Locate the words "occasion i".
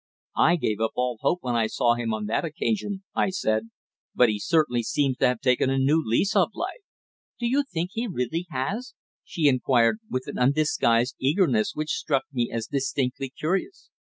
2.43-3.29